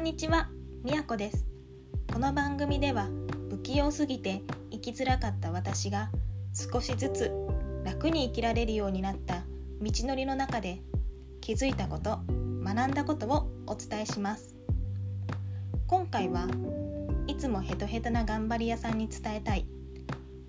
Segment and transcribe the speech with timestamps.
[0.00, 0.48] んにちは、
[0.82, 1.44] みやこです。
[2.10, 3.10] この番組では
[3.50, 6.08] 不器用すぎて生きづらかった私が
[6.54, 7.30] 少しずつ
[7.84, 9.42] 楽に生きられるようになった
[9.82, 10.80] 道のりの中で
[11.42, 12.18] 気づいたこと
[12.64, 14.54] 学んだことをお伝えします。
[15.86, 16.48] 今回は
[17.26, 19.66] いつもヘトヘトな頑張り屋さんに伝えたい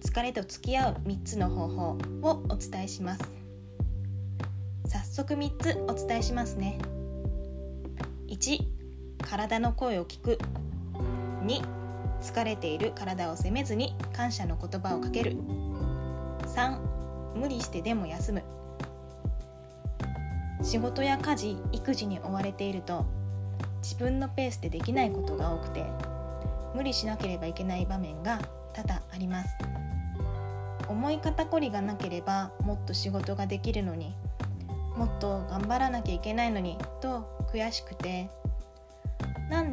[0.02, 3.22] 疲れと付き合う3つの方法をお伝えします。
[4.88, 6.80] 早速3つお伝えしますね。
[8.30, 8.81] 1
[9.22, 10.38] 体の声を聞く。
[11.46, 11.62] 2
[12.22, 15.38] 疲れている体を責めずに感謝の言葉をかける。
[16.46, 16.80] 3
[17.36, 18.44] 無理してでも休む。
[20.64, 23.06] 仕事や家事育児に追われていると
[23.82, 25.84] 自分のペースでできないことが多くて
[26.76, 28.40] 無理しなければいけない場面が
[28.74, 29.50] 多々あります。
[30.88, 34.14] 思い肩こりがなければもっと仕事ができるのに
[34.98, 38.30] もっと頑張らなきゃいけないのにと悔しくて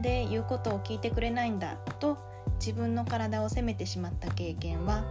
[0.02, 2.18] で言うことを聞いてくれないんだと
[2.58, 5.04] 自分の体を責めてしまった経験は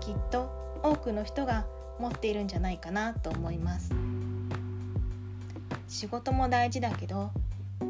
[0.00, 0.50] きっと
[0.82, 1.66] 多くの人が
[1.98, 3.92] 持っているんじゃないかなと思います。
[5.88, 7.30] 仕事も大事だけど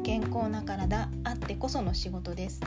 [0.03, 2.61] 健康な体あってこその仕事です。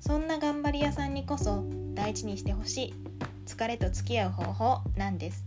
[0.00, 2.94] そんな頑張り屋さんにこそ大事にしてほしい
[3.46, 5.44] 疲れと付き合う方法なんです。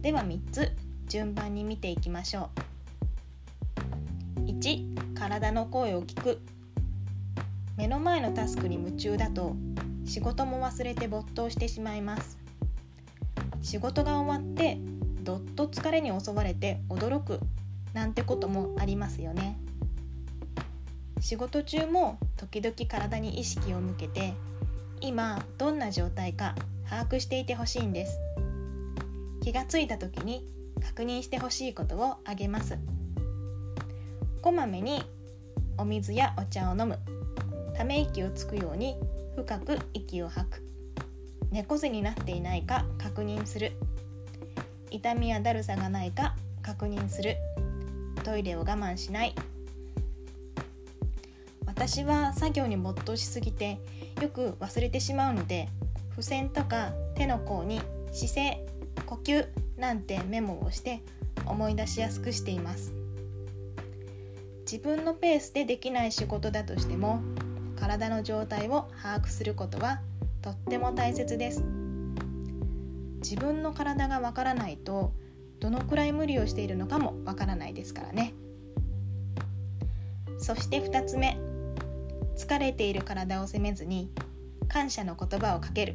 [0.00, 0.72] では3つ
[1.06, 2.50] 順番に見ていきましょ
[4.36, 4.40] う。
[4.40, 6.40] 1体の声を聞く。
[7.76, 9.56] 目の前のタスクに夢中だと
[10.04, 12.38] 仕事も忘れて没頭してしまいます。
[13.60, 14.78] 仕事が終わって
[15.24, 17.40] どっと疲れに襲われて驚く
[17.94, 19.58] なんてこともありますよね。
[21.20, 24.34] 仕事中も時々体に意識を向けて
[25.00, 26.54] 今どんな状態か
[26.88, 28.20] 把握していてほしいんです。
[29.42, 30.46] 気がついた時に
[30.80, 32.78] 確認してほしいことをあげます。
[34.38, 35.02] こまめに
[35.76, 36.98] お水やお茶を飲む。
[37.76, 38.96] ため息をつくように
[39.36, 40.62] 深く息を吐く。
[41.50, 43.72] 猫背になっていないか確認する。
[44.90, 47.36] 痛みやだるさがないか確認する。
[48.24, 49.34] トイレを我慢しない。
[51.66, 53.78] 私は作業に没頭しすぎて
[54.20, 55.68] よく忘れてしまうので
[56.10, 58.66] 付箋とか手の甲に姿勢
[59.06, 61.02] 呼吸なんてメモをして
[61.46, 62.92] 思い出しやすくしています。
[64.70, 67.22] 自分のペースでできない仕事だとしても
[67.80, 70.02] 体の状態を把握することは
[70.42, 71.64] とっても大切です。
[73.22, 75.14] 自分の体がわからないと
[75.58, 78.34] どのくらい無理をしているのかもわからないですからね。
[80.38, 81.38] そして2つ目
[82.36, 84.10] 疲れている体を責めずに
[84.68, 85.94] 感謝の言葉をかける。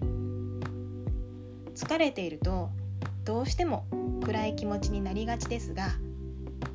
[1.75, 2.71] 疲れていると
[3.23, 3.85] どうしても
[4.25, 5.89] 暗い気持ちになりがちですが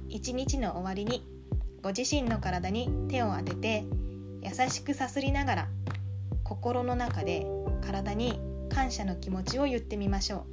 [0.08, 1.37] 一日の終わりに
[1.82, 3.84] ご自身の体に手を当てて
[4.42, 5.68] 優しくさすりながら
[6.42, 7.46] 心の中で
[7.80, 10.44] 体に感謝の気持ちを言ってみましょう。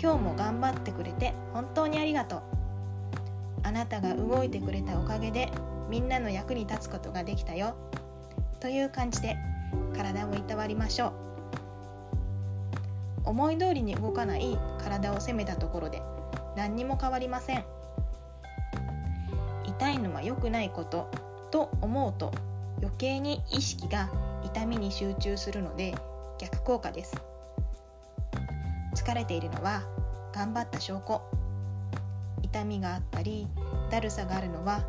[0.00, 2.42] 今日も頑張ってくれて本当にありがとう。
[3.62, 5.50] あなたが動いてくれたおかげで
[5.88, 7.74] みんなの役に立つことができたよ。
[8.60, 9.36] という感じで
[9.94, 11.12] 体をいたわりましょう。
[13.24, 16.02] 思い通りに動かない体を責めたところで
[16.56, 17.73] 何にも変わりません。
[20.24, 21.10] 良くないこと
[21.50, 22.32] と思うと
[22.78, 24.10] 余計に意識が
[24.44, 25.94] 痛みに集中するので
[26.38, 27.14] 逆効果です。
[28.96, 29.82] 疲れているのは
[30.32, 31.22] 頑張った証拠。
[32.42, 33.48] 痛みがあったり
[33.90, 34.84] だるさがあるのは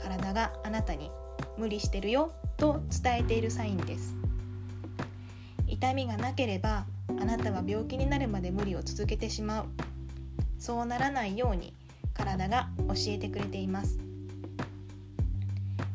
[0.00, 1.10] 体があなたに
[1.56, 4.14] 無理してるよと伝えているサインです。
[5.66, 9.66] 痛みがなければあなたは病気になるまで無理を続けてしまう。
[10.58, 11.74] そうならないように
[12.12, 14.09] 体が教えてくれています。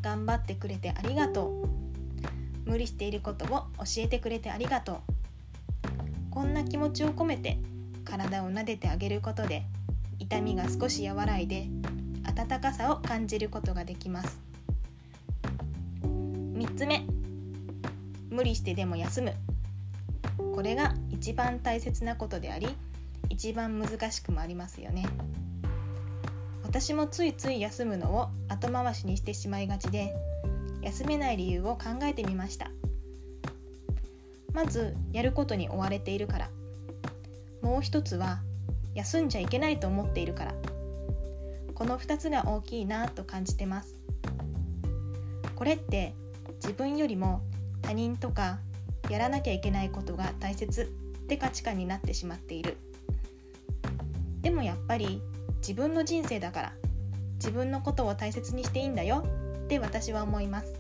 [0.06, 2.70] 頑張ってくれてありがとう。
[2.70, 4.98] 無理していることを教えてくれてありがとう。
[6.30, 7.58] こんな気持ちを込めて
[8.04, 9.64] 体を撫でてあげることで
[10.20, 11.70] 痛みが少し和らいで
[12.24, 14.40] 温かさを感じることができます。
[16.04, 17.04] 3つ目。
[18.30, 19.34] 無理してでも休む。
[20.54, 22.68] これが一番大切なことであり
[23.30, 25.08] 一番難しくもありますよね。
[26.76, 30.14] 私もついつい休むのを後回しにしてしまいがちで
[30.82, 32.70] 休めない理由を考えてみました。
[34.52, 36.50] まずやることに追われているから。
[37.62, 38.42] もう一つは
[38.94, 40.54] 休んじゃいけないと思っているから。
[41.76, 43.98] この2つが大きいなと感じてます。
[45.56, 46.14] これって
[46.56, 47.42] 自分よりも
[47.84, 48.60] 他人とか
[49.10, 50.82] やらなきゃいけないことが大切
[51.24, 52.76] って価値観になってしまっている。
[54.42, 55.22] でもやっぱり
[55.68, 56.74] 自分の人生だから。
[57.38, 59.26] 自分のことを大切にしていいんだよ。
[59.66, 60.76] って私は思います。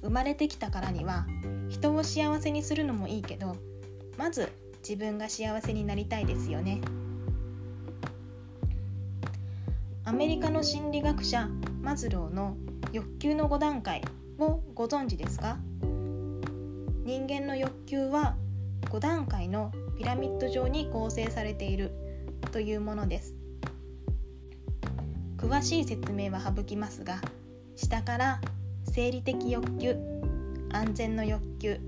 [0.00, 1.26] 生まれてきたからには
[1.68, 3.56] 人を幸せにするのもいいけど
[4.16, 4.50] まず
[4.86, 6.80] 自分が幸せになりたいですよね。
[10.04, 11.48] アメリカの心理学者
[11.82, 12.56] マズローの
[12.92, 14.02] 欲求の5段階
[14.38, 15.58] をご存知ですか？
[17.04, 18.34] 人間の欲求は
[18.82, 21.92] 5段階のピラミッド状に構成されている。
[22.54, 23.34] というものです。
[25.38, 27.20] 詳しい説明は省きますが
[27.74, 28.40] 下から
[28.84, 29.96] 生理的欲求
[30.70, 31.80] 安全の欲求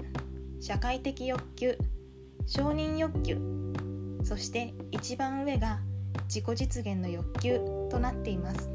[0.60, 1.78] 社会的欲求
[2.46, 3.38] 承認欲求
[4.24, 5.78] そして一番上が
[6.24, 8.68] 自己実現の欲求となっています。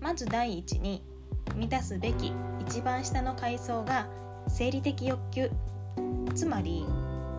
[0.00, 1.02] まず第一に
[1.56, 4.06] 満たすべき一番下の階層が
[4.46, 5.50] 生理的欲求
[6.36, 6.86] つまり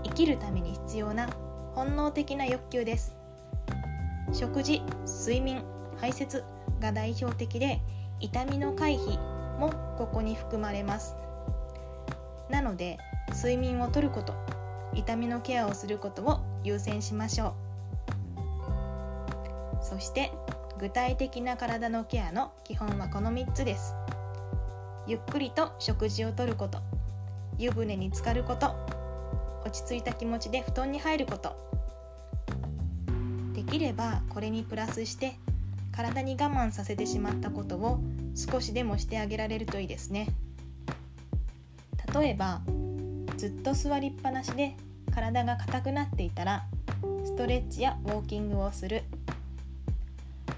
[0.04, 1.30] 生きるために必要な
[1.76, 3.16] 本能的な欲求です。
[4.34, 5.64] 食事睡眠
[5.98, 6.44] 排泄
[6.80, 7.82] が代表的で
[8.20, 9.20] 痛みの回避
[9.60, 11.16] もここに含まれます。
[12.50, 12.98] なので
[13.34, 14.34] 睡眠をとること
[14.94, 17.56] 痛みのケアをすることを優先しましょ
[19.82, 19.84] う。
[19.84, 20.32] そして
[20.80, 23.96] 具体的な体のケアの基本はこの3つです。
[25.08, 26.80] ゆっくりと食事をとること
[27.58, 28.76] 湯船に浸かること
[29.66, 31.56] 落ち着いた気持ちで布団に入ること。
[33.54, 35.36] できればこれにプラスして
[35.92, 38.00] 体に我慢させてしまったことを
[38.36, 40.30] 少しでもしてあげられるといいですね。
[42.14, 42.62] 例えば
[43.38, 44.76] ずっと座りっぱなしで
[45.14, 46.66] 体が硬くなっていたら
[47.26, 49.04] ストレッチやウォーキングをする。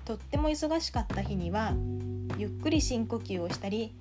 [0.06, 1.74] とっても忙しかった日には
[2.38, 3.94] ゆっくり深呼吸をしたり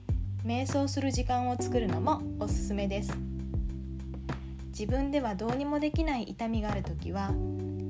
[0.44, 3.39] 瞑想する時間を作るのもおすすめです。
[4.70, 7.32] 自分ではどうにもできない痛みがある時は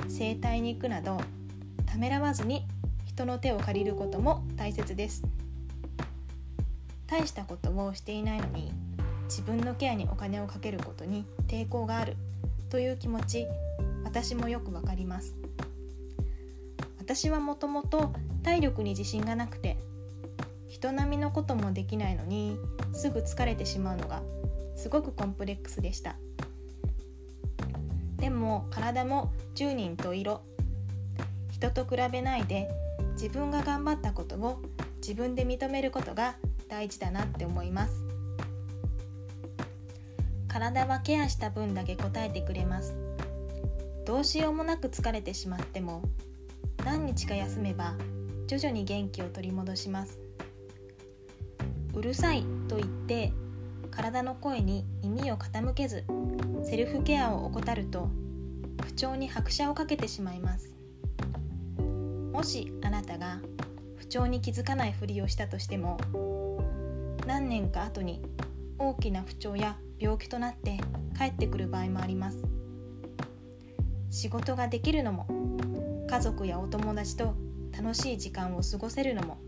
[0.08, 1.20] 整体に行くなど
[1.86, 2.66] ためらわずに
[3.06, 5.22] 人の手を借りることも大切です。
[7.06, 8.72] 大したことをしていないのに
[9.24, 12.16] 自分のケアにお金をかけることに抵抗がある
[12.70, 13.46] という気持ち
[14.04, 15.34] 私もよくわかります。
[16.98, 18.12] 私はもともと
[18.42, 19.76] 体力に自信がなくて
[20.68, 22.56] 人並みのこともできないのに
[22.92, 24.22] すぐ疲れてしまうのが
[24.76, 26.16] すごくコンプレックスでした。
[28.20, 30.42] でも体も10人と色。
[31.50, 32.70] 人と比べないで
[33.12, 34.62] 自分が頑張ったことを
[34.96, 36.36] 自分で認めることが
[36.68, 38.04] 大事だなって思います。
[40.48, 42.94] 体はケアした分だけ答えてくれます。
[44.04, 46.02] どうしようもなく疲れてしまっても
[46.84, 47.94] 何日か休めば
[48.46, 50.18] 徐々に元気を取り戻します。
[51.94, 53.32] うるさいと言って
[53.90, 56.04] 体の声に耳を傾けず
[56.64, 58.08] セルフケアを怠ると
[58.82, 60.74] 不調に拍車をかけてしまいます。
[62.32, 63.40] もしあなたが
[63.96, 65.98] 不調に気づかないふりをしたとしても
[67.26, 68.22] 何年か後に
[68.78, 70.78] 大きな不調や病気となって
[71.18, 72.38] 帰ってくる場合もあります。
[74.10, 75.26] 仕事ができるのも
[76.08, 77.34] 家族やお友達と
[77.72, 79.38] 楽しい時間を過ごせるのも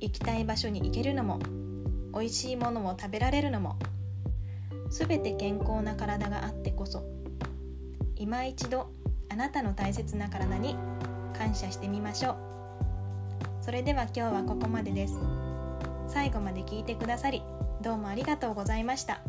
[0.00, 1.38] 行きたい場所に行けるのも
[2.12, 3.76] 美味しいものを食べられるのも
[4.90, 7.02] 全て健康な体があってこそ
[8.16, 8.90] 今一度
[9.30, 10.76] あなたの大切な体に
[11.36, 15.18] 感謝してみましょうそれでは今日はここまでです
[16.08, 17.42] 最後まで聞いてくださり
[17.82, 19.20] どうもありがとうございました。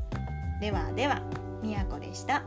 [0.62, 1.24] ではでは、
[1.64, 2.44] みやこでした。